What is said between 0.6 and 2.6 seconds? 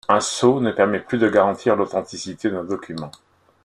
ne permet plus de garantir l'authenticité